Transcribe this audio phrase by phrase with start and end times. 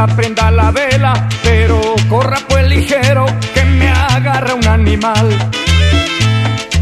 [0.00, 5.28] Mijita, prenda la vela, pero corra pues ligero, que me agarra un animal.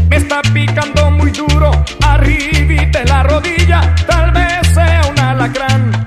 [0.09, 1.71] Me está picando muy duro,
[2.05, 6.05] arribita en la rodilla, tal vez sea un alacrán.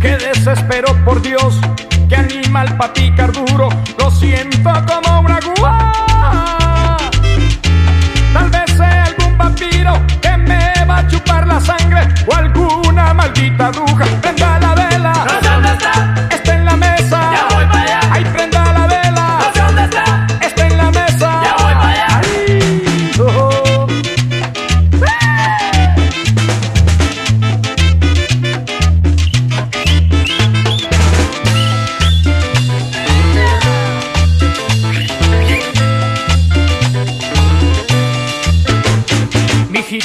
[0.00, 1.58] Qué desespero por Dios,
[2.08, 3.68] que animal pa' picar duro,
[3.98, 6.03] lo siento como una gua.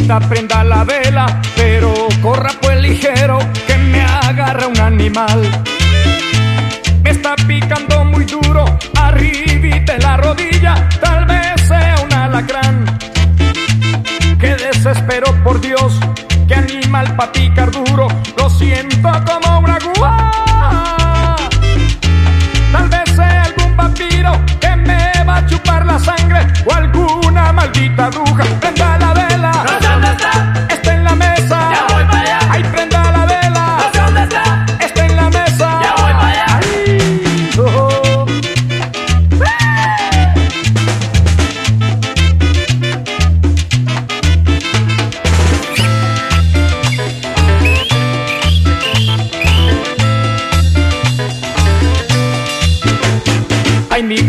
[0.09, 5.39] Mijita, prenda la vela, pero corra pues ligero, que me agarra un animal.
[7.03, 8.65] Me está picando muy duro,
[8.97, 12.85] arribita en la rodilla, tal vez sea un alacrán.
[14.39, 15.99] Qué desespero por Dios,
[16.47, 21.35] qué animal pa' picar duro, lo siento como una gua.
[22.71, 28.09] Tal vez sea algún vampiro que me va a chupar la sangre o alguna maldita
[28.09, 28.68] bruja.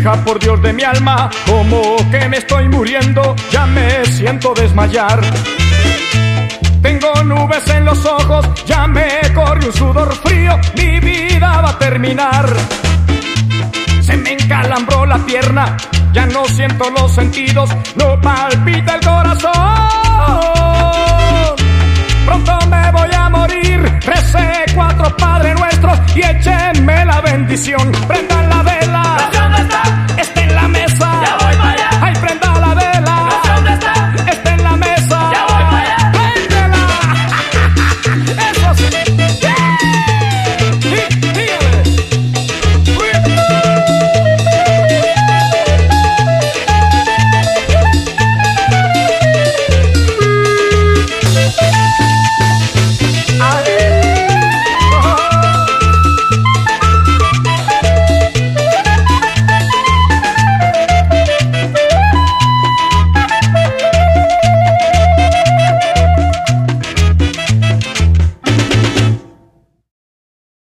[0.01, 5.21] Por Dios de mi alma, como que me estoy muriendo, ya me siento desmayar.
[6.81, 11.77] Tengo nubes en los ojos, ya me corre un sudor frío, mi vida va a
[11.77, 12.45] terminar.
[14.01, 15.77] Se me encalambró la pierna,
[16.13, 19.51] ya no siento los sentidos, no palpita el corazón.
[22.25, 27.91] Pronto me voy a morir, recé cuatro padres nuestros y échenme la bendición.
[28.07, 29.00] Prendan la vela,